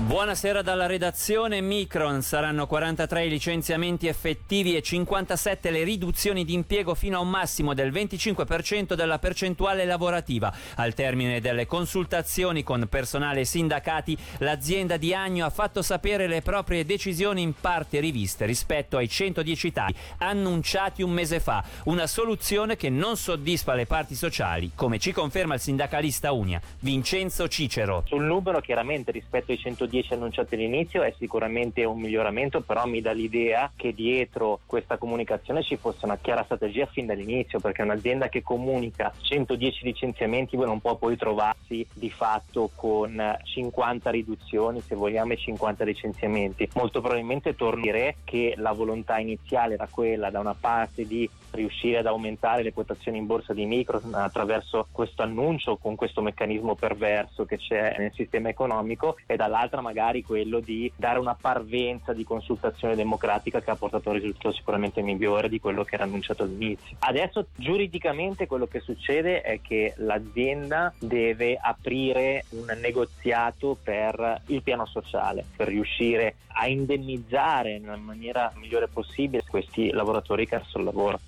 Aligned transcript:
Buonasera 0.00 0.62
dalla 0.62 0.86
redazione 0.86 1.60
Micron. 1.60 2.22
Saranno 2.22 2.66
43 2.66 3.26
i 3.26 3.28
licenziamenti 3.28 4.08
effettivi 4.08 4.74
e 4.74 4.82
57 4.82 5.70
le 5.70 5.84
riduzioni 5.84 6.44
di 6.44 6.54
impiego 6.54 6.94
fino 6.94 7.18
a 7.18 7.20
un 7.20 7.28
massimo 7.28 7.74
del 7.74 7.92
25% 7.92 8.94
della 8.94 9.18
percentuale 9.18 9.84
lavorativa. 9.84 10.52
Al 10.76 10.94
termine 10.94 11.40
delle 11.40 11.66
consultazioni 11.66 12.64
con 12.64 12.88
personale 12.88 13.40
e 13.40 13.44
sindacati, 13.44 14.16
l'azienda 14.38 14.96
di 14.96 15.14
Agno 15.14 15.44
ha 15.44 15.50
fatto 15.50 15.82
sapere 15.82 16.26
le 16.26 16.40
proprie 16.40 16.84
decisioni 16.84 17.42
in 17.42 17.52
parte 17.60 18.00
riviste 18.00 18.46
rispetto 18.46 18.96
ai 18.96 19.08
110 19.08 19.72
tagli 19.72 19.94
annunciati 20.18 21.02
un 21.02 21.10
mese 21.10 21.40
fa. 21.40 21.62
Una 21.84 22.08
soluzione 22.08 22.76
che 22.76 22.88
non 22.88 23.16
soddisfa 23.16 23.74
le 23.74 23.86
parti 23.86 24.16
sociali, 24.16 24.72
come 24.74 24.98
ci 24.98 25.12
conferma 25.12 25.54
il 25.54 25.60
sindacalista 25.60 26.32
Unia, 26.32 26.60
Vincenzo 26.80 27.46
Cicero. 27.48 28.02
Sul 28.06 28.24
numero 28.24 28.60
chiaramente 28.60 29.12
rispetto 29.12 29.52
ai 29.52 29.58
110 29.58 29.89
10 29.90 30.14
annunciati 30.14 30.54
all'inizio 30.54 31.02
è 31.02 31.12
sicuramente 31.18 31.84
un 31.84 32.00
miglioramento, 32.00 32.62
però 32.62 32.86
mi 32.86 33.02
dà 33.02 33.12
l'idea 33.12 33.70
che 33.76 33.92
dietro 33.92 34.60
questa 34.64 34.96
comunicazione 34.96 35.62
ci 35.62 35.76
fosse 35.76 36.06
una 36.06 36.16
chiara 36.16 36.44
strategia 36.44 36.86
fin 36.86 37.04
dall'inizio, 37.06 37.60
perché 37.60 37.82
un'azienda 37.82 38.28
che 38.28 38.42
comunica 38.42 39.12
110 39.20 39.84
licenziamenti 39.84 40.56
non 40.56 40.80
può 40.80 40.96
poi 40.96 41.16
trovarsi 41.16 41.86
di 41.92 42.10
fatto 42.10 42.70
con 42.74 43.36
50 43.42 44.10
riduzioni, 44.10 44.80
se 44.80 44.94
vogliamo, 44.94 45.32
e 45.32 45.36
50 45.36 45.84
licenziamenti. 45.84 46.68
Molto 46.74 47.00
probabilmente 47.00 47.54
tornerei 47.54 48.14
che 48.24 48.54
la 48.56 48.72
volontà 48.72 49.18
iniziale 49.18 49.74
era 49.74 49.88
quella 49.90 50.30
da 50.30 50.40
una 50.40 50.54
parte 50.58 51.06
di 51.06 51.28
riuscire 51.52 51.98
ad 51.98 52.06
aumentare 52.06 52.62
le 52.62 52.72
quotazioni 52.72 53.18
in 53.18 53.26
borsa 53.26 53.52
di 53.52 53.66
micro 53.66 54.00
attraverso 54.12 54.86
questo 54.92 55.22
annuncio 55.22 55.76
con 55.76 55.96
questo 55.96 56.22
meccanismo 56.22 56.74
perverso 56.74 57.44
che 57.44 57.56
c'è 57.56 57.96
nel 57.98 58.12
sistema 58.14 58.48
economico 58.48 59.16
e 59.26 59.36
dall'altra 59.36 59.79
magari 59.80 60.22
quello 60.22 60.60
di 60.60 60.90
dare 60.96 61.18
una 61.18 61.36
parvenza 61.38 62.12
di 62.12 62.24
consultazione 62.24 62.94
democratica 62.94 63.60
che 63.60 63.70
ha 63.70 63.76
portato 63.76 64.08
a 64.08 64.12
un 64.12 64.18
risultato 64.18 64.52
sicuramente 64.52 65.02
migliore 65.02 65.48
di 65.48 65.60
quello 65.60 65.84
che 65.84 65.94
era 65.94 66.04
annunciato 66.04 66.42
all'inizio. 66.42 66.96
Adesso 67.00 67.46
giuridicamente 67.54 68.46
quello 68.46 68.66
che 68.66 68.80
succede 68.80 69.42
è 69.42 69.60
che 69.60 69.94
l'azienda 69.96 70.92
deve 70.98 71.58
aprire 71.60 72.44
un 72.50 72.76
negoziato 72.80 73.76
per 73.82 74.42
il 74.46 74.62
piano 74.62 74.86
sociale, 74.86 75.44
per 75.56 75.68
riuscire 75.68 76.36
a 76.48 76.66
indennizzare 76.66 77.78
nella 77.78 77.96
maniera 77.96 78.52
migliore 78.56 78.88
possibile 78.88 79.44
questi 79.48 79.90
lavoratori 79.90 80.46
che 80.46 80.56
hanno 80.56 80.64
il 80.74 80.84
lavoro. 80.84 81.20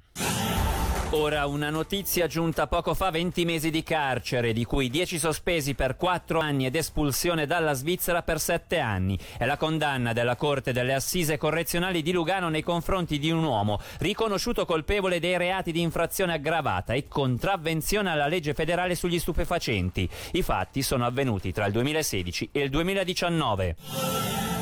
Ora 1.14 1.44
una 1.44 1.68
notizia 1.68 2.26
giunta 2.26 2.66
poco 2.66 2.94
fa, 2.94 3.10
20 3.10 3.44
mesi 3.44 3.70
di 3.70 3.82
carcere, 3.82 4.54
di 4.54 4.64
cui 4.64 4.88
10 4.88 5.18
sospesi 5.18 5.74
per 5.74 5.96
4 5.96 6.40
anni 6.40 6.64
ed 6.64 6.74
espulsione 6.74 7.44
dalla 7.44 7.74
Svizzera 7.74 8.22
per 8.22 8.40
7 8.40 8.78
anni. 8.78 9.18
È 9.36 9.44
la 9.44 9.58
condanna 9.58 10.14
della 10.14 10.36
Corte 10.36 10.72
delle 10.72 10.94
Assise 10.94 11.36
Correzionali 11.36 12.00
di 12.00 12.12
Lugano 12.12 12.48
nei 12.48 12.62
confronti 12.62 13.18
di 13.18 13.30
un 13.30 13.44
uomo 13.44 13.78
riconosciuto 13.98 14.64
colpevole 14.64 15.20
dei 15.20 15.36
reati 15.36 15.70
di 15.70 15.82
infrazione 15.82 16.32
aggravata 16.32 16.94
e 16.94 17.06
contravvenzione 17.08 18.08
alla 18.08 18.26
legge 18.26 18.54
federale 18.54 18.94
sugli 18.94 19.18
stupefacenti. 19.18 20.08
I 20.32 20.42
fatti 20.42 20.80
sono 20.80 21.04
avvenuti 21.04 21.52
tra 21.52 21.66
il 21.66 21.72
2016 21.72 22.48
e 22.52 22.60
il 22.62 22.70
2019. 22.70 24.61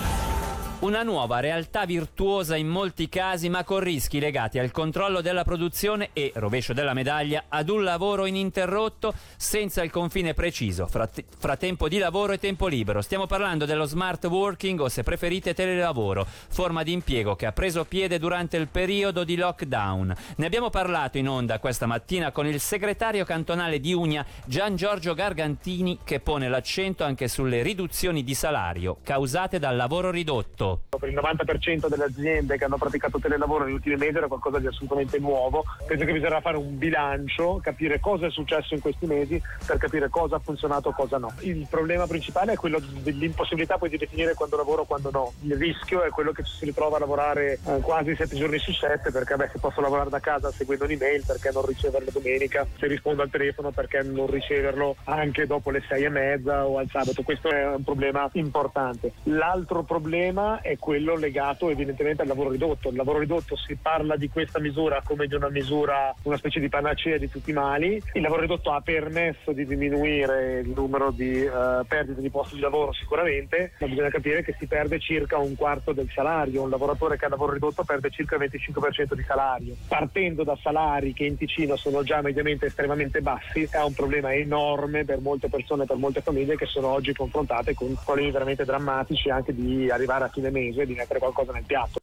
Una 0.80 1.02
nuova 1.02 1.40
realtà 1.40 1.84
virtuosa 1.84 2.56
in 2.56 2.66
molti 2.66 3.10
casi 3.10 3.50
ma 3.50 3.64
con 3.64 3.80
rischi 3.80 4.18
legati 4.18 4.58
al 4.58 4.70
controllo 4.70 5.20
della 5.20 5.44
produzione 5.44 6.08
e, 6.14 6.32
rovescio 6.34 6.72
della 6.72 6.94
medaglia, 6.94 7.44
ad 7.50 7.68
un 7.68 7.84
lavoro 7.84 8.24
ininterrotto 8.24 9.12
senza 9.36 9.82
il 9.82 9.90
confine 9.90 10.32
preciso 10.32 10.86
fra, 10.86 11.06
te- 11.06 11.26
fra, 11.36 11.56
tempo 11.56 11.86
di 11.86 11.98
lavoro 11.98 12.32
e 12.32 12.38
tempo 12.38 12.66
libero. 12.66 13.02
Stiamo 13.02 13.26
parlando 13.26 13.66
dello 13.66 13.84
smart 13.84 14.24
working 14.24 14.80
o 14.80 14.88
se 14.88 15.02
preferite 15.02 15.52
telelavoro, 15.52 16.26
forma 16.48 16.82
di 16.82 16.92
impiego 16.92 17.36
che 17.36 17.44
ha 17.44 17.52
preso 17.52 17.84
piede 17.84 18.18
durante 18.18 18.56
il 18.56 18.68
periodo 18.68 19.22
di 19.22 19.36
lockdown. 19.36 20.14
Ne 20.36 20.46
abbiamo 20.46 20.70
parlato 20.70 21.18
in 21.18 21.28
onda 21.28 21.58
questa 21.58 21.84
mattina 21.84 22.32
con 22.32 22.46
il 22.46 22.58
segretario 22.58 23.26
cantonale 23.26 23.80
di 23.80 23.92
Unia 23.92 24.24
Gian 24.46 24.76
Giorgio 24.76 25.12
Gargantini 25.12 25.98
che 26.04 26.20
pone 26.20 26.48
l'accento 26.48 27.04
anche 27.04 27.28
sulle 27.28 27.60
riduzioni 27.60 28.24
di 28.24 28.32
salario 28.32 28.96
causate 29.04 29.58
dal 29.58 29.76
lavoro 29.76 30.10
ridotto. 30.10 30.69
Per 30.88 31.08
il 31.08 31.14
90% 31.14 31.88
delle 31.88 32.04
aziende 32.04 32.56
che 32.56 32.64
hanno 32.64 32.76
praticato 32.76 33.18
telelavoro 33.18 33.64
negli 33.64 33.74
ultimi 33.74 33.96
mesi 33.96 34.16
era 34.16 34.26
qualcosa 34.26 34.58
di 34.58 34.66
assolutamente 34.66 35.18
nuovo. 35.18 35.64
Penso 35.86 36.04
che 36.04 36.12
bisognerà 36.12 36.40
fare 36.40 36.56
un 36.56 36.78
bilancio, 36.78 37.60
capire 37.62 38.00
cosa 38.00 38.26
è 38.26 38.30
successo 38.30 38.74
in 38.74 38.80
questi 38.80 39.06
mesi 39.06 39.40
per 39.66 39.78
capire 39.78 40.08
cosa 40.08 40.36
ha 40.36 40.40
funzionato 40.40 40.90
e 40.90 40.92
cosa 40.92 41.18
no. 41.18 41.32
Il 41.40 41.66
problema 41.68 42.06
principale 42.06 42.52
è 42.52 42.56
quello 42.56 42.80
dell'impossibilità 42.80 43.78
poi 43.78 43.88
di 43.88 43.96
definire 43.96 44.34
quando 44.34 44.56
lavoro 44.56 44.82
e 44.82 44.86
quando 44.86 45.10
no. 45.10 45.32
Il 45.42 45.56
rischio 45.56 46.02
è 46.02 46.10
quello 46.10 46.32
che 46.32 46.42
ci 46.44 46.52
si 46.54 46.64
ritrova 46.64 46.96
a 46.96 47.00
lavorare 47.00 47.58
eh, 47.64 47.80
quasi 47.80 48.14
7 48.14 48.36
giorni 48.36 48.58
su 48.58 48.72
7 48.72 49.10
perché 49.10 49.36
beh, 49.36 49.50
se 49.52 49.58
posso 49.58 49.80
lavorare 49.80 50.10
da 50.10 50.20
casa 50.20 50.50
seguendo 50.50 50.84
un'email 50.84 51.24
perché 51.26 51.50
non 51.52 51.64
riceverlo 51.64 52.10
domenica, 52.12 52.66
se 52.78 52.86
rispondo 52.86 53.22
al 53.22 53.30
telefono 53.30 53.70
perché 53.70 54.02
non 54.02 54.26
riceverlo 54.26 54.96
anche 55.04 55.46
dopo 55.46 55.70
le 55.70 55.82
6 55.86 56.04
e 56.04 56.08
mezza 56.08 56.66
o 56.66 56.78
al 56.78 56.88
sabato. 56.90 57.22
Questo 57.22 57.50
è 57.50 57.66
un 57.66 57.84
problema 57.84 58.28
importante. 58.32 59.12
L'altro 59.24 59.82
problema 59.82 60.59
è 60.60 60.78
quello 60.78 61.16
legato 61.16 61.70
evidentemente 61.70 62.22
al 62.22 62.28
lavoro 62.28 62.50
ridotto. 62.50 62.88
Il 62.88 62.96
lavoro 62.96 63.18
ridotto 63.18 63.56
si 63.56 63.76
parla 63.76 64.16
di 64.16 64.28
questa 64.28 64.58
misura 64.58 65.02
come 65.04 65.26
di 65.26 65.34
una 65.34 65.48
misura, 65.48 66.14
una 66.22 66.36
specie 66.36 66.60
di 66.60 66.68
panacea 66.68 67.18
di 67.18 67.28
tutti 67.28 67.50
i 67.50 67.54
mali. 67.54 68.02
Il 68.12 68.22
lavoro 68.22 68.42
ridotto 68.42 68.72
ha 68.72 68.80
permesso 68.80 69.52
di 69.52 69.66
diminuire 69.66 70.60
il 70.60 70.70
numero 70.70 71.10
di 71.10 71.42
uh, 71.42 71.84
perdite 71.86 72.20
di 72.20 72.30
posti 72.30 72.56
di 72.56 72.60
lavoro 72.60 72.92
sicuramente, 72.92 73.72
ma 73.78 73.86
bisogna 73.86 74.10
capire 74.10 74.42
che 74.42 74.54
si 74.58 74.66
perde 74.66 74.98
circa 74.98 75.38
un 75.38 75.54
quarto 75.56 75.92
del 75.92 76.10
salario. 76.12 76.62
Un 76.62 76.70
lavoratore 76.70 77.16
che 77.16 77.24
ha 77.24 77.28
lavoro 77.28 77.52
ridotto 77.52 77.84
perde 77.84 78.10
circa 78.10 78.36
il 78.36 78.50
25% 78.50 79.14
di 79.14 79.24
salario. 79.26 79.76
Partendo 79.88 80.44
da 80.44 80.56
salari 80.60 81.12
che 81.12 81.24
in 81.24 81.36
Ticino 81.36 81.76
sono 81.76 82.02
già 82.02 82.20
mediamente 82.20 82.66
estremamente 82.66 83.20
bassi, 83.20 83.68
è 83.70 83.82
un 83.82 83.94
problema 83.94 84.34
enorme 84.34 85.04
per 85.04 85.20
molte 85.20 85.48
persone, 85.48 85.86
per 85.86 85.96
molte 85.96 86.20
famiglie 86.20 86.56
che 86.56 86.66
sono 86.66 86.88
oggi 86.88 87.12
confrontate 87.12 87.74
con 87.74 87.96
problemi 88.04 88.30
veramente 88.30 88.64
drammatici 88.64 89.30
anche 89.30 89.54
di 89.54 89.90
arrivare 89.90 90.24
a 90.24 90.28
fine 90.28 90.49
mese 90.50 90.86
di 90.86 90.94
mettere 90.94 91.18
qualcosa 91.18 91.52
nel 91.52 91.64
piatto. 91.64 92.00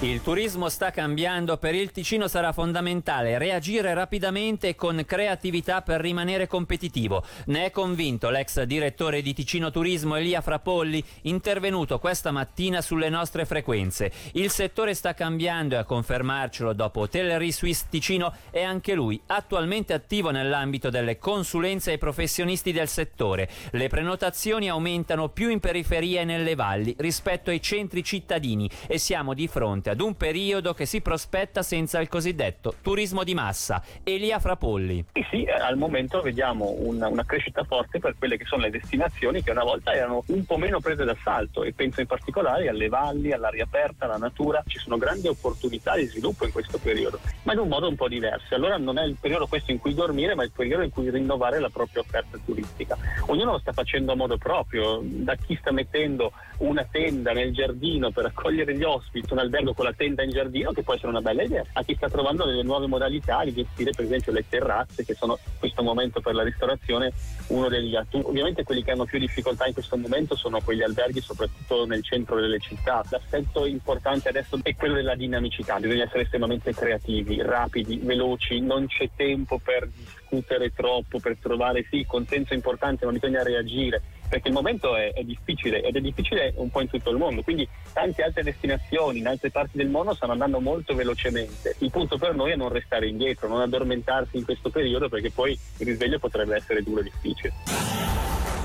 Il 0.00 0.20
turismo 0.20 0.68
sta 0.68 0.90
cambiando, 0.90 1.56
per 1.56 1.74
il 1.74 1.90
Ticino 1.90 2.28
sarà 2.28 2.52
fondamentale 2.52 3.38
reagire 3.38 3.94
rapidamente 3.94 4.68
e 4.68 4.74
con 4.74 5.02
creatività 5.06 5.80
per 5.80 6.02
rimanere 6.02 6.46
competitivo. 6.46 7.24
Ne 7.46 7.64
è 7.64 7.70
convinto 7.70 8.28
l'ex 8.28 8.62
direttore 8.64 9.22
di 9.22 9.32
Ticino 9.32 9.70
Turismo 9.70 10.16
Elia 10.16 10.42
Frapolli, 10.42 11.02
intervenuto 11.22 11.98
questa 11.98 12.30
mattina 12.30 12.82
sulle 12.82 13.08
nostre 13.08 13.46
frequenze. 13.46 14.12
Il 14.32 14.50
settore 14.50 14.92
sta 14.92 15.14
cambiando 15.14 15.76
e 15.76 15.78
a 15.78 15.84
confermarcelo 15.84 16.74
dopo 16.74 17.00
Hotellerie 17.00 17.50
Suisse 17.50 17.86
Ticino 17.88 18.34
è 18.50 18.62
anche 18.62 18.92
lui 18.92 19.18
attualmente 19.28 19.94
attivo 19.94 20.28
nell'ambito 20.28 20.90
delle 20.90 21.16
consulenze 21.16 21.92
ai 21.92 21.98
professionisti 21.98 22.70
del 22.70 22.88
settore. 22.88 23.48
Le 23.70 23.88
prenotazioni 23.88 24.68
aumentano 24.68 25.30
più 25.30 25.48
in 25.48 25.58
periferia 25.58 26.20
e 26.20 26.24
nelle 26.24 26.54
valli 26.54 26.94
rispetto 26.98 27.48
ai 27.48 27.62
centri 27.62 28.04
cittadini 28.04 28.68
e 28.86 28.98
siamo 28.98 29.32
di 29.32 29.48
fronte 29.48 29.84
fronte 29.86 29.90
ad 29.90 30.00
un 30.00 30.16
periodo 30.16 30.74
che 30.74 30.86
si 30.86 31.00
prospetta 31.00 31.62
senza 31.62 32.00
il 32.00 32.08
cosiddetto 32.08 32.74
turismo 32.82 33.22
di 33.22 33.34
massa. 33.34 33.82
Elia 34.02 34.38
Frapolli. 34.38 35.04
Sì, 35.12 35.24
sì 35.30 35.44
eh, 35.44 35.52
al 35.52 35.76
momento 35.76 36.20
vediamo 36.20 36.74
una, 36.78 37.08
una, 37.08 37.24
crescita 37.24 37.64
forte 37.64 37.98
per 37.98 38.16
quelle 38.18 38.36
che 38.36 38.44
sono 38.44 38.62
le 38.62 38.70
destinazioni 38.70 39.42
che 39.42 39.50
una 39.50 39.62
volta 39.62 39.92
erano 39.92 40.24
un 40.26 40.44
po' 40.44 40.56
meno 40.56 40.80
prese 40.80 41.04
d'assalto 41.04 41.62
e 41.62 41.72
penso 41.72 42.00
in 42.00 42.06
particolare 42.06 42.68
alle 42.68 42.88
valli, 42.88 43.32
all'aria 43.32 43.64
aperta, 43.64 44.06
alla 44.06 44.16
natura. 44.16 44.62
Ci 44.66 44.78
sono 44.78 44.96
grandi 44.96 45.28
opportunità 45.28 45.94
di 45.96 46.06
sviluppo 46.06 46.44
in 46.44 46.52
questo 46.52 46.78
periodo, 46.78 47.20
ma 47.44 47.52
in 47.52 47.58
un 47.60 47.68
modo 47.68 47.88
un 47.88 47.96
po' 47.96 48.08
diverso. 48.08 48.54
Allora 48.54 48.76
non 48.76 48.98
è 48.98 49.04
il 49.04 49.16
periodo 49.20 49.46
questo 49.46 49.70
in 49.70 49.78
cui 49.78 49.94
dormire, 49.94 50.34
ma 50.34 50.44
il 50.44 50.52
periodo 50.54 50.82
in 50.82 50.90
cui 50.90 51.10
rinnovare 51.10 51.58
la 51.58 51.70
propria 51.70 52.00
offerta 52.00 52.38
turistica. 52.44 52.96
Ognuno 53.26 53.52
lo 53.52 53.58
sta 53.58 53.72
facendo 53.72 54.12
a 54.12 54.16
modo 54.16 54.36
proprio, 54.36 55.00
da 55.02 55.34
chi 55.36 55.56
sta 55.60 55.70
mettendo 55.72 56.32
una 56.58 56.86
tenda 56.90 57.32
nel 57.32 57.52
giardino 57.52 58.10
per 58.10 58.26
accogliere 58.26 58.76
gli 58.76 58.82
ospiti, 58.82 59.32
un 59.32 59.38
albergo 59.38 59.74
con 59.76 59.84
la 59.84 59.92
tenda 59.92 60.22
in 60.22 60.30
giardino 60.30 60.72
che 60.72 60.82
può 60.82 60.94
essere 60.94 61.08
una 61.08 61.20
bella 61.20 61.42
idea, 61.42 61.62
a 61.74 61.82
chi 61.82 61.94
sta 61.94 62.08
trovando 62.08 62.46
delle 62.46 62.62
nuove 62.62 62.86
modalità 62.86 63.44
di 63.44 63.52
gestire 63.52 63.90
per 63.94 64.06
esempio 64.06 64.32
le 64.32 64.44
terrazze 64.48 65.04
che 65.04 65.14
sono 65.14 65.38
in 65.44 65.58
questo 65.58 65.82
momento 65.82 66.20
per 66.20 66.34
la 66.34 66.42
ristorazione 66.42 67.12
uno 67.48 67.68
degli 67.68 67.94
atti. 67.94 68.18
Ovviamente 68.22 68.64
quelli 68.64 68.82
che 68.82 68.92
hanno 68.92 69.04
più 69.04 69.18
difficoltà 69.18 69.66
in 69.66 69.74
questo 69.74 69.98
momento 69.98 70.34
sono 70.34 70.60
quegli 70.62 70.82
alberghi 70.82 71.20
soprattutto 71.20 71.84
nel 71.84 72.02
centro 72.02 72.40
delle 72.40 72.58
città. 72.58 73.04
L'aspetto 73.10 73.66
importante 73.66 74.30
adesso 74.30 74.58
è 74.62 74.74
quello 74.74 74.94
della 74.94 75.14
dinamicità, 75.14 75.78
bisogna 75.78 76.04
essere 76.04 76.22
estremamente 76.22 76.72
creativi, 76.72 77.42
rapidi, 77.42 77.98
veloci, 77.98 78.60
non 78.60 78.86
c'è 78.86 79.10
tempo 79.14 79.58
per 79.62 79.88
discutere 79.88 80.72
troppo, 80.72 81.20
per 81.20 81.36
trovare 81.38 81.86
sì 81.90 82.04
consenso 82.06 82.54
importante 82.54 83.04
ma 83.04 83.12
bisogna 83.12 83.42
reagire 83.42 84.00
perché 84.28 84.48
il 84.48 84.54
momento 84.54 84.96
è, 84.96 85.12
è, 85.12 85.22
difficile 85.22 85.82
ed 85.82 85.96
è 85.96 86.00
difficile 86.00 86.52
un 86.56 86.70
po' 86.70 86.80
in 86.80 86.88
tutto 86.88 87.10
il 87.10 87.16
mondo, 87.16 87.42
quindi 87.42 87.68
tante 87.92 88.22
altre 88.22 88.42
destinazioni 88.42 89.18
in 89.18 89.26
altre 89.26 89.50
parti 89.50 89.76
del 89.76 89.88
mondo 89.88 90.14
stanno 90.14 90.32
andando 90.32 90.60
molto 90.60 90.94
velocemente. 90.94 91.76
Il 91.78 91.90
punto 91.90 92.18
per 92.18 92.34
noi 92.34 92.52
è 92.52 92.56
non 92.56 92.68
restare 92.68 93.08
indietro, 93.08 93.48
non 93.48 93.60
addormentarsi 93.60 94.36
in 94.36 94.44
questo 94.44 94.70
periodo 94.70 95.08
perché 95.08 95.30
poi 95.30 95.58
il 95.78 95.86
risveglio 95.86 96.18
potrebbe 96.18 96.56
essere 96.56 96.82
duro 96.82 97.00
e 97.00 97.04
difficile. 97.04 97.52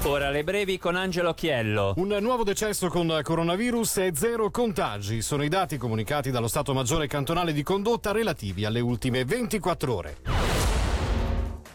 Ora 0.03 0.31
le 0.31 0.43
brevi 0.43 0.79
con 0.79 0.95
Angelo 0.95 1.33
Chiello. 1.35 1.93
Un 1.97 2.17
nuovo 2.21 2.43
decesso 2.43 2.87
con 2.87 3.19
coronavirus 3.21 3.97
e 3.97 4.11
zero 4.15 4.49
contagi 4.49 5.21
sono 5.21 5.43
i 5.43 5.47
dati 5.47 5.77
comunicati 5.77 6.31
dallo 6.31 6.47
Stato 6.47 6.73
Maggiore 6.73 7.05
Cantonale 7.05 7.53
di 7.53 7.61
Condotta 7.61 8.11
relativi 8.11 8.65
alle 8.65 8.79
ultime 8.79 9.23
24 9.23 9.95
ore. 9.95 10.50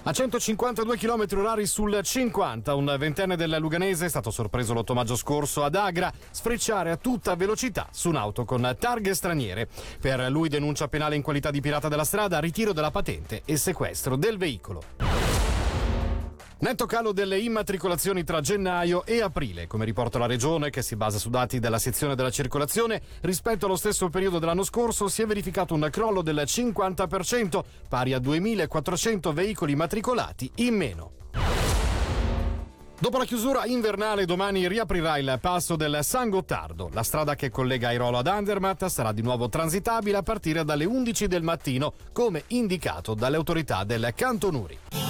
A 0.08 0.12
152 0.12 0.96
km 0.98 1.26
orari 1.36 1.66
sul 1.66 1.98
50, 2.00 2.76
un 2.76 2.94
ventenne 2.96 3.34
del 3.34 3.56
Luganese 3.58 4.06
è 4.06 4.08
stato 4.08 4.30
sorpreso 4.30 4.72
l'8 4.72 4.92
maggio 4.92 5.16
scorso 5.16 5.64
ad 5.64 5.74
Agra 5.74 6.12
sfrecciare 6.30 6.92
a 6.92 6.96
tutta 6.96 7.34
velocità 7.34 7.88
su 7.90 8.10
un'auto 8.10 8.44
con 8.44 8.76
targhe 8.78 9.14
straniere. 9.14 9.66
Per 10.00 10.30
lui 10.30 10.48
denuncia 10.48 10.86
penale 10.86 11.16
in 11.16 11.22
qualità 11.22 11.50
di 11.50 11.60
pirata 11.60 11.88
della 11.88 12.04
strada, 12.04 12.38
ritiro 12.38 12.72
della 12.72 12.92
patente 12.92 13.42
e 13.44 13.56
sequestro 13.56 14.14
del 14.14 14.38
veicolo. 14.38 15.15
Netto 16.58 16.86
calo 16.86 17.12
delle 17.12 17.38
immatricolazioni 17.38 18.24
tra 18.24 18.40
gennaio 18.40 19.04
e 19.04 19.20
aprile, 19.20 19.66
come 19.66 19.84
riporta 19.84 20.18
la 20.18 20.24
Regione, 20.24 20.70
che 20.70 20.80
si 20.80 20.96
basa 20.96 21.18
su 21.18 21.28
dati 21.28 21.58
della 21.58 21.78
sezione 21.78 22.14
della 22.14 22.30
circolazione, 22.30 23.02
rispetto 23.20 23.66
allo 23.66 23.76
stesso 23.76 24.08
periodo 24.08 24.38
dell'anno 24.38 24.64
scorso 24.64 25.06
si 25.08 25.20
è 25.20 25.26
verificato 25.26 25.74
un 25.74 25.86
crollo 25.90 26.22
del 26.22 26.44
50%, 26.46 27.62
pari 27.90 28.14
a 28.14 28.18
2.400 28.18 29.34
veicoli 29.34 29.72
immatricolati 29.72 30.50
in 30.56 30.76
meno. 30.76 31.10
Dopo 32.98 33.18
la 33.18 33.26
chiusura 33.26 33.66
invernale, 33.66 34.24
domani 34.24 34.66
riaprirà 34.66 35.18
il 35.18 35.36
passo 35.38 35.76
del 35.76 35.98
San 36.00 36.30
Gottardo. 36.30 36.88
La 36.94 37.02
strada 37.02 37.34
che 37.34 37.50
collega 37.50 37.88
Airolo 37.88 38.16
ad 38.16 38.28
Andermatt 38.28 38.86
sarà 38.86 39.12
di 39.12 39.20
nuovo 39.20 39.50
transitabile 39.50 40.16
a 40.16 40.22
partire 40.22 40.64
dalle 40.64 40.86
11 40.86 41.26
del 41.26 41.42
mattino, 41.42 41.92
come 42.12 42.44
indicato 42.48 43.12
dalle 43.12 43.36
autorità 43.36 43.84
del 43.84 44.10
Cantonuri. 44.14 45.05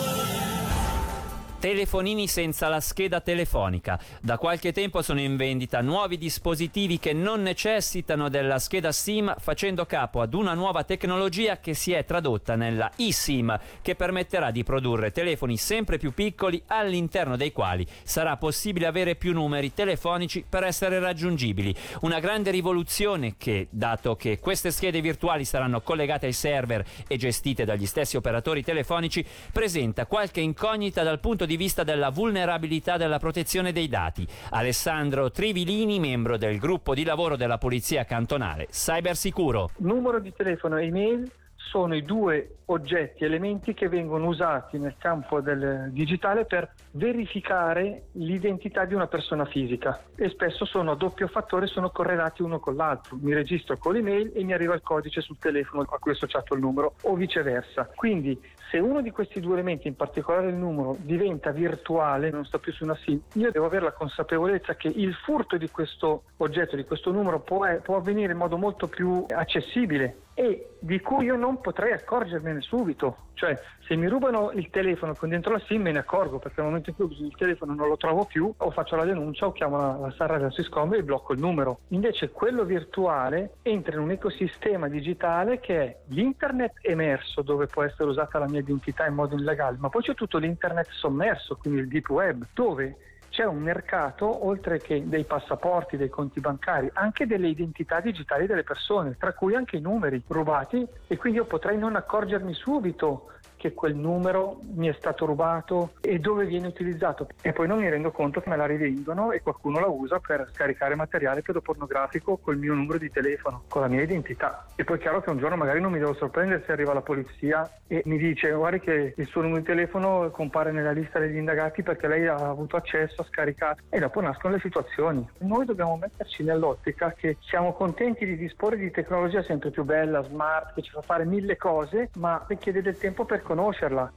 Telefonini 1.58 2.28
senza 2.28 2.68
la 2.68 2.80
scheda 2.80 3.20
telefonica. 3.20 3.98
Da 4.20 4.36
qualche 4.36 4.72
tempo 4.72 5.00
sono 5.00 5.20
in 5.20 5.36
vendita 5.36 5.80
nuovi 5.80 6.18
dispositivi 6.18 6.98
che 6.98 7.14
non 7.14 7.40
necessitano 7.40 8.28
della 8.28 8.58
scheda 8.58 8.92
SIM 8.92 9.34
facendo 9.38 9.86
capo 9.86 10.20
ad 10.20 10.34
una 10.34 10.52
nuova 10.52 10.84
tecnologia 10.84 11.58
che 11.58 11.72
si 11.72 11.92
è 11.92 12.04
tradotta 12.04 12.56
nella 12.56 12.92
eSIM 12.96 13.58
che 13.80 13.94
permetterà 13.94 14.50
di 14.50 14.64
produrre 14.64 15.10
telefoni 15.12 15.56
sempre 15.56 15.96
più 15.96 16.12
piccoli 16.12 16.62
all'interno 16.66 17.36
dei 17.36 17.52
quali 17.52 17.86
sarà 18.02 18.36
possibile 18.36 18.86
avere 18.86 19.16
più 19.16 19.32
numeri 19.32 19.72
telefonici 19.72 20.44
per 20.46 20.62
essere 20.62 20.98
raggiungibili. 20.98 21.74
Una 22.02 22.20
grande 22.20 22.50
rivoluzione 22.50 23.36
che, 23.38 23.66
dato 23.70 24.14
che 24.14 24.38
queste 24.38 24.70
schede 24.70 25.00
virtuali 25.00 25.46
saranno 25.46 25.80
collegate 25.80 26.26
ai 26.26 26.34
server 26.34 26.84
e 27.08 27.16
gestite 27.16 27.64
dagli 27.64 27.86
stessi 27.86 28.16
operatori 28.16 28.62
telefonici, 28.62 29.24
presenta 29.50 30.04
qualche 30.04 30.40
incognita 30.40 31.02
dal 31.02 31.18
punto 31.18 31.44
di 31.45 31.45
vista 31.54 31.84
della 31.84 32.10
vulnerabilità 32.10 32.96
della 32.96 33.20
protezione 33.20 33.70
dei 33.70 33.86
dati. 33.86 34.26
Alessandro 34.50 35.30
Trivilini, 35.30 36.00
membro 36.00 36.36
del 36.36 36.58
gruppo 36.58 36.94
di 36.94 37.04
lavoro 37.04 37.36
della 37.36 37.58
Polizia 37.58 38.04
Cantonale 38.04 38.66
Cybersicuro. 38.72 39.70
Numero 39.76 40.18
di 40.18 40.32
telefono 40.34 40.78
e 40.78 40.86
email 40.86 41.30
sono 41.68 41.94
i 41.94 42.04
due 42.04 42.56
oggetti, 42.66 43.24
elementi 43.24 43.74
che 43.74 43.88
vengono 43.88 44.26
usati 44.26 44.78
nel 44.78 44.94
campo 44.98 45.40
del 45.40 45.90
digitale 45.90 46.44
per 46.44 46.72
verificare 46.92 48.06
l'identità 48.12 48.84
di 48.84 48.94
una 48.94 49.06
persona 49.06 49.44
fisica 49.44 50.00
e 50.14 50.28
spesso 50.30 50.64
sono 50.64 50.92
a 50.92 50.96
doppio 50.96 51.28
fattore, 51.28 51.66
sono 51.66 51.90
correlati 51.90 52.42
uno 52.42 52.58
con 52.58 52.76
l'altro. 52.76 53.16
Mi 53.20 53.34
registro 53.34 53.76
con 53.78 53.94
l'email 53.94 54.32
e 54.34 54.42
mi 54.44 54.52
arriva 54.52 54.74
il 54.74 54.82
codice 54.82 55.20
sul 55.20 55.38
telefono 55.38 55.82
a 55.82 55.98
cui 55.98 56.12
è 56.12 56.14
associato 56.14 56.54
il 56.54 56.60
numero 56.60 56.94
o 57.02 57.14
viceversa. 57.14 57.88
Quindi 57.94 58.40
se 58.70 58.78
uno 58.78 59.00
di 59.00 59.10
questi 59.10 59.40
due 59.40 59.54
elementi, 59.54 59.88
in 59.88 59.96
particolare 59.96 60.48
il 60.48 60.54
numero, 60.54 60.96
diventa 61.00 61.50
virtuale, 61.50 62.30
non 62.30 62.44
sta 62.44 62.58
più 62.58 62.72
su 62.72 62.84
una 62.84 62.96
SIM, 62.96 63.20
io 63.34 63.50
devo 63.50 63.66
avere 63.66 63.84
la 63.84 63.92
consapevolezza 63.92 64.74
che 64.74 64.88
il 64.88 65.14
furto 65.14 65.56
di 65.56 65.68
questo 65.70 66.24
oggetto, 66.38 66.74
di 66.74 66.84
questo 66.84 67.12
numero, 67.12 67.40
può, 67.40 67.64
può 67.80 67.96
avvenire 67.96 68.32
in 68.32 68.38
modo 68.38 68.56
molto 68.56 68.88
più 68.88 69.24
accessibile 69.28 70.24
e 70.38 70.74
di 70.78 71.00
cui 71.00 71.24
io 71.24 71.36
non 71.36 71.62
potrei 71.62 71.92
accorgermene 71.92 72.60
subito. 72.60 73.24
Cioè, 73.32 73.58
se 73.86 73.96
mi 73.96 74.06
rubano 74.06 74.50
il 74.52 74.68
telefono 74.68 75.14
con 75.14 75.30
dentro 75.30 75.52
la 75.52 75.58
SIM 75.60 75.80
me 75.80 75.92
ne 75.92 76.00
accorgo 76.00 76.38
perché 76.38 76.60
nel 76.60 76.66
momento 76.68 76.90
in 76.90 76.96
cui 76.96 77.24
il 77.24 77.34
telefono 77.34 77.72
non 77.72 77.88
lo 77.88 77.96
trovo 77.96 78.26
più, 78.26 78.52
o 78.54 78.70
faccio 78.70 78.96
la 78.96 79.04
denuncia 79.04 79.46
o 79.46 79.52
chiamo 79.52 79.78
la, 79.78 79.96
la 79.96 80.10
Sarra 80.14 80.36
della 80.36 80.50
Siscom 80.50 80.92
e 80.92 81.02
blocco 81.02 81.32
il 81.32 81.40
numero. 81.40 81.78
Invece 81.88 82.30
quello 82.30 82.64
virtuale 82.64 83.54
entra 83.62 83.94
in 83.94 84.02
un 84.02 84.10
ecosistema 84.10 84.88
digitale 84.88 85.58
che 85.58 85.82
è 85.82 85.96
l'internet 86.08 86.74
emerso 86.82 87.40
dove 87.40 87.66
può 87.66 87.82
essere 87.82 88.10
usata 88.10 88.38
la 88.38 88.46
mia 88.46 88.60
identità 88.60 89.06
in 89.06 89.14
modo 89.14 89.36
illegale, 89.36 89.78
ma 89.80 89.88
poi 89.88 90.02
c'è 90.02 90.12
tutto 90.12 90.36
l'internet 90.36 90.88
sommerso, 90.90 91.56
quindi 91.56 91.80
il 91.80 91.88
deep 91.88 92.10
web, 92.10 92.44
dove 92.52 92.96
c'è 93.36 93.44
un 93.44 93.58
mercato, 93.58 94.46
oltre 94.46 94.78
che 94.78 95.06
dei 95.06 95.24
passaporti, 95.24 95.98
dei 95.98 96.08
conti 96.08 96.40
bancari, 96.40 96.88
anche 96.94 97.26
delle 97.26 97.48
identità 97.48 98.00
digitali 98.00 98.46
delle 98.46 98.62
persone, 98.62 99.16
tra 99.18 99.34
cui 99.34 99.54
anche 99.54 99.76
i 99.76 99.80
numeri 99.82 100.22
rubati 100.26 100.86
e 101.06 101.18
quindi 101.18 101.40
io 101.40 101.44
potrei 101.44 101.76
non 101.76 101.96
accorgermi 101.96 102.54
subito 102.54 103.32
che 103.66 103.74
quel 103.74 103.96
numero 103.96 104.60
mi 104.74 104.88
è 104.88 104.92
stato 104.92 105.26
rubato 105.26 105.94
e 106.00 106.18
dove 106.18 106.46
viene 106.46 106.68
utilizzato 106.68 107.26
e 107.42 107.52
poi 107.52 107.66
non 107.66 107.78
mi 107.78 107.88
rendo 107.88 108.12
conto 108.12 108.40
che 108.40 108.48
me 108.48 108.56
la 108.56 108.66
rivendono 108.66 109.32
e 109.32 109.42
qualcuno 109.42 109.80
la 109.80 109.88
usa 109.88 110.20
per 110.20 110.48
scaricare 110.52 110.94
materiale 110.94 111.42
pedopornografico 111.42 112.36
col 112.36 112.58
mio 112.58 112.74
numero 112.74 112.98
di 112.98 113.10
telefono, 113.10 113.64
con 113.68 113.82
la 113.82 113.88
mia 113.88 114.02
identità. 114.02 114.66
E 114.76 114.84
poi 114.84 114.98
è 114.98 115.00
chiaro 115.00 115.20
che 115.20 115.30
un 115.30 115.38
giorno 115.38 115.56
magari 115.56 115.80
non 115.80 115.92
mi 115.92 115.98
devo 115.98 116.14
sorprendere 116.14 116.62
se 116.64 116.72
arriva 116.72 116.92
la 116.92 117.00
polizia 117.00 117.68
e 117.88 118.02
mi 118.04 118.18
dice 118.18 118.50
guardi 118.50 118.80
che 118.80 119.14
il 119.16 119.26
suo 119.26 119.42
numero 119.42 119.60
di 119.60 119.66
telefono 119.66 120.30
compare 120.30 120.70
nella 120.70 120.92
lista 120.92 121.18
degli 121.18 121.36
indagati 121.36 121.82
perché 121.82 122.06
lei 122.06 122.26
ha 122.26 122.36
avuto 122.36 122.76
accesso, 122.76 123.22
ha 123.22 123.24
scaricato 123.24 123.82
e 123.88 123.98
dopo 123.98 124.20
nascono 124.20 124.54
le 124.54 124.60
situazioni. 124.60 125.28
Noi 125.38 125.64
dobbiamo 125.64 125.96
metterci 125.96 126.44
nell'ottica 126.44 127.12
che 127.12 127.36
siamo 127.40 127.72
contenti 127.72 128.24
di 128.24 128.36
disporre 128.36 128.76
di 128.76 128.90
tecnologia 128.90 129.42
sempre 129.42 129.70
più 129.70 129.84
bella, 129.84 130.22
smart, 130.22 130.74
che 130.74 130.82
ci 130.82 130.90
fa 130.90 131.00
fare 131.00 131.24
mille 131.24 131.56
cose, 131.56 132.10
ma 132.18 132.44
richiede 132.46 132.82
del 132.82 132.98
tempo 132.98 133.24
per 133.24 133.42
conoscerla. 133.56 134.12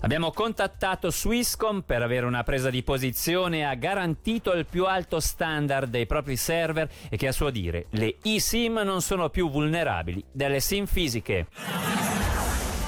Abbiamo 0.00 0.32
contattato 0.32 1.10
Swisscom 1.10 1.82
per 1.82 2.02
avere 2.02 2.26
una 2.26 2.42
presa 2.42 2.70
di 2.70 2.82
posizione 2.82 3.64
ha 3.64 3.74
garantito 3.74 4.52
il 4.52 4.66
più 4.66 4.84
alto 4.84 5.20
standard 5.20 5.88
dei 5.88 6.06
propri 6.06 6.36
server 6.36 6.90
e 7.08 7.16
che 7.16 7.28
a 7.28 7.32
suo 7.32 7.50
dire 7.50 7.86
le 7.90 8.16
eSIM 8.20 8.80
non 8.84 9.00
sono 9.00 9.30
più 9.30 9.48
vulnerabili 9.48 10.24
delle 10.32 10.58
SIM 10.58 10.86
fisiche. 10.86 11.46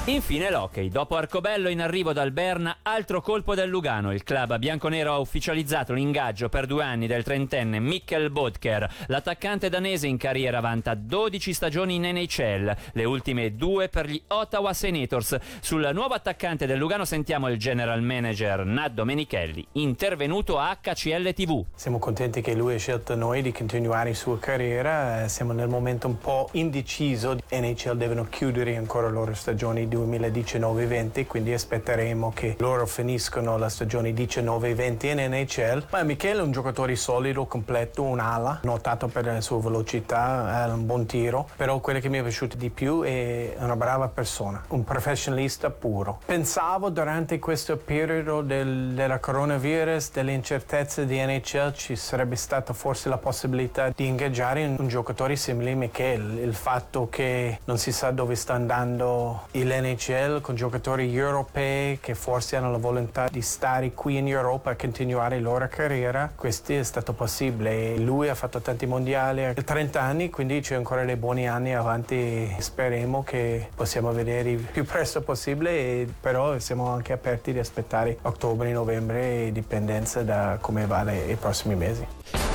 Infine 0.06 0.50
l'hockey. 0.50 0.90
Dopo 0.90 1.16
Arcobello 1.16 1.70
in 1.70 1.80
arrivo 1.80 2.12
dal 2.12 2.30
Berna, 2.30 2.80
altro 2.82 3.22
colpo 3.22 3.54
del 3.54 3.70
Lugano. 3.70 4.12
Il 4.12 4.22
club 4.22 4.58
bianconero 4.58 5.14
ha 5.14 5.18
ufficializzato 5.18 5.94
l'ingaggio 5.94 6.50
per 6.50 6.66
due 6.66 6.84
anni 6.84 7.06
del 7.06 7.24
trentenne 7.24 7.80
Mikkel 7.80 8.28
Bodker. 8.28 8.86
L'attaccante 9.06 9.70
danese 9.70 10.06
in 10.06 10.18
carriera 10.18 10.60
vanta 10.60 10.92
12 10.92 11.54
stagioni 11.54 11.94
in 11.94 12.02
NHL, 12.02 12.70
le 12.92 13.04
ultime 13.04 13.56
due 13.56 13.88
per 13.88 14.06
gli 14.06 14.20
Ottawa 14.26 14.74
Senators. 14.74 15.38
Sul 15.60 15.88
nuovo 15.94 16.12
attaccante 16.12 16.66
del 16.66 16.76
Lugano 16.76 17.06
sentiamo 17.06 17.48
il 17.48 17.56
general 17.56 18.02
manager 18.02 18.66
Nat 18.66 18.92
Domenichelli, 18.92 19.66
intervenuto 19.72 20.58
a 20.58 20.76
HCL 20.82 21.32
TV. 21.32 21.64
Siamo 21.74 21.98
contenti 21.98 22.42
che 22.42 22.54
lui 22.54 22.74
ha 22.74 22.78
scelto 22.78 23.14
noi 23.14 23.40
di 23.40 23.52
continuare 23.52 24.10
la 24.10 24.14
sua 24.14 24.38
carriera. 24.38 25.26
Siamo 25.28 25.54
nel 25.54 25.68
momento 25.68 26.08
un 26.08 26.18
po' 26.18 26.50
indeciso. 26.52 27.38
NHL 27.50 27.96
devono 27.96 28.26
chiudere 28.28 28.76
ancora 28.76 29.06
la 29.06 29.12
loro 29.14 29.32
stagione 29.32 29.92
2019-20, 29.94 31.26
quindi 31.26 31.52
aspetteremo 31.52 32.32
che 32.34 32.56
loro 32.58 32.86
finiscono 32.86 33.56
la 33.56 33.68
stagione 33.68 34.10
19-20 34.10 35.06
in 35.06 35.30
NHL. 35.30 35.86
Ma 35.90 36.02
Michele 36.02 36.40
è 36.40 36.42
un 36.42 36.52
giocatore 36.52 36.96
solido, 36.96 37.46
completo, 37.46 38.02
un'ala, 38.02 38.60
notato 38.62 39.08
per 39.08 39.24
la 39.24 39.40
sua 39.40 39.60
velocità, 39.60 40.68
un 40.72 40.86
buon 40.86 41.06
tiro, 41.06 41.48
però 41.56 41.78
quello 41.78 42.00
che 42.00 42.08
mi 42.08 42.18
è 42.18 42.22
piaciuto 42.22 42.56
di 42.56 42.70
più 42.70 43.02
è 43.02 43.54
una 43.58 43.76
brava 43.76 44.08
persona, 44.08 44.62
un 44.68 44.84
professionista 44.84 45.70
puro. 45.70 46.20
Pensavo 46.24 46.90
durante 46.90 47.38
questo 47.38 47.76
periodo 47.76 48.42
del, 48.42 48.92
della 48.94 49.18
coronavirus, 49.18 50.12
delle 50.12 50.32
incertezze 50.32 51.06
di 51.06 51.18
NHL, 51.18 51.72
ci 51.72 51.96
sarebbe 51.96 52.36
stata 52.36 52.72
forse 52.72 53.08
la 53.08 53.18
possibilità 53.18 53.90
di 53.94 54.06
ingaggiare 54.06 54.64
un, 54.64 54.88
giocatore 54.88 55.36
simile 55.36 55.72
a 55.72 55.76
Michele. 55.76 56.42
Il 56.42 56.54
fatto 56.54 57.08
che 57.10 57.58
non 57.64 57.78
si 57.78 57.92
sa 57.92 58.10
dove 58.10 58.34
sta 58.34 58.54
andando 58.54 59.46
il 59.52 59.66
dell'NHL 59.84 60.40
con 60.40 60.54
giocatori 60.54 61.14
europei 61.14 61.98
che 62.00 62.14
forse 62.14 62.56
hanno 62.56 62.70
la 62.70 62.78
volontà 62.78 63.28
di 63.28 63.42
stare 63.42 63.92
qui 63.92 64.16
in 64.16 64.28
Europa 64.28 64.70
e 64.70 64.76
continuare 64.76 65.36
la 65.36 65.42
loro 65.42 65.68
carriera. 65.68 66.32
Questo 66.34 66.72
è 66.72 66.82
stato 66.82 67.12
possibile. 67.12 67.98
Lui 67.98 68.28
ha 68.28 68.34
fatto 68.34 68.60
tanti 68.60 68.86
mondiali, 68.86 69.44
ha 69.44 69.52
30 69.52 70.00
anni, 70.00 70.30
quindi 70.30 70.60
c'è 70.60 70.74
ancora 70.74 71.04
dei 71.04 71.16
buoni 71.16 71.46
anni 71.46 71.74
avanti. 71.74 72.54
Speriamo 72.58 73.22
che 73.22 73.68
possiamo 73.74 74.12
vedere 74.12 74.50
il 74.50 74.60
più 74.60 74.84
presto 74.84 75.20
possibile, 75.20 76.06
però 76.20 76.58
siamo 76.58 76.88
anche 76.88 77.12
aperti 77.12 77.52
di 77.52 77.58
aspettare 77.58 78.16
ottobre, 78.22 78.72
novembre, 78.72 79.50
dipendenza 79.52 80.22
da 80.22 80.56
come 80.60 80.86
va 80.86 81.02
i 81.12 81.36
prossimi 81.38 81.74
mesi. 81.74 82.53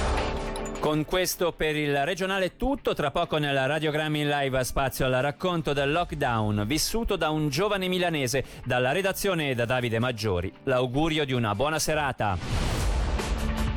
Con 0.89 1.05
questo 1.05 1.51
per 1.51 1.75
il 1.75 2.03
regionale 2.03 2.58
tutto, 2.58 2.96
tra 2.96 3.12
poco 3.12 3.38
nella 3.38 3.67
Radiogrammi 3.67 4.22
in 4.22 4.27
live 4.27 4.63
spazio 4.63 5.05
al 5.05 5.22
racconto 5.22 5.72
del 5.72 5.91
lockdown 5.91 6.63
vissuto 6.65 7.15
da 7.15 7.29
un 7.29 7.50
giovane 7.50 7.88
milanese, 7.88 8.43
dalla 8.65 8.91
redazione 8.91 9.53
da 9.53 9.65
Davide 9.65 10.00
Maggiori. 10.00 10.51
L'augurio 10.63 11.25
di 11.25 11.34
una 11.34 11.53
buona 11.53 11.77
serata. 11.77 12.39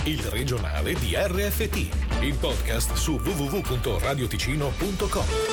Il 0.04 0.22
regionale 0.22 0.94
di 0.94 1.14
RFT, 1.14 2.22
il 2.22 2.34
podcast 2.40 2.94
su 2.94 3.20
www.radioticino.com. 3.22 5.51